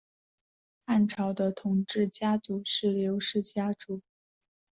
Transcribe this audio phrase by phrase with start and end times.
[0.87, 4.01] 汉朝的统治家族是刘氏家族。